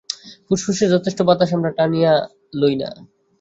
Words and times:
ফুসফুসে 0.47 0.85
যথেষ্ট 0.93 1.19
বাতাস 1.27 1.49
আমরা 1.57 1.71
টানিয়া 1.77 2.13
লই 2.53 2.73
না। 2.75 2.89